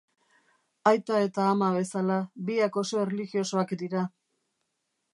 Aita 0.91 1.19
eta 1.25 1.45
ama 1.51 1.69
bezala, 1.77 2.17
biak 2.49 2.83
oso 2.85 3.05
erlijiosoak 3.05 3.79
dira. 3.87 4.07